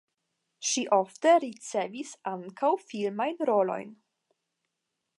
[0.69, 3.97] Ŝi ofte ricevis ankaŭ filmajn rolojn.